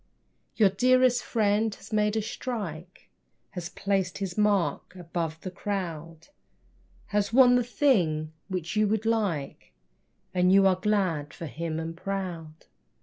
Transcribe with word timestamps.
Your 0.55 0.71
dearest 0.71 1.21
friend 1.23 1.75
has 1.75 1.93
made 1.93 2.15
a 2.17 2.23
strike, 2.23 3.11
Has 3.51 3.69
placed 3.69 4.17
his 4.17 4.35
mark 4.35 4.95
above 4.95 5.39
the 5.41 5.51
crowd, 5.51 6.29
Has 7.09 7.31
won 7.31 7.53
the 7.53 7.63
thing 7.63 8.33
which 8.47 8.75
you 8.75 8.87
would 8.87 9.05
like 9.05 9.73
And 10.33 10.51
you 10.51 10.65
are 10.65 10.75
glad 10.75 11.35
for 11.35 11.45
him, 11.45 11.79
and 11.79 11.95
proud. 11.95 12.65